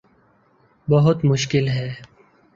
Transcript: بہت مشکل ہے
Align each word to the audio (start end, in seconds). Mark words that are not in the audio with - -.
بہت 0.87 1.25
مشکل 1.25 1.67
ہے 1.67 1.87